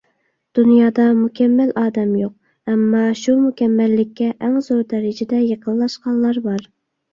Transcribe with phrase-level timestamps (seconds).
[0.59, 6.69] دۇنيادا مۇكەممەل ئادەم يوق، ئەمما شۇ مۇكەممەللىككە ئەڭ زور دەرىجىدە يېقىنلاشقانلار بار.